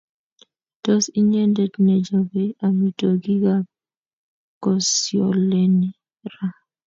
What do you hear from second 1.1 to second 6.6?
inyendet nechopei amitwokikab kosgoleny ra?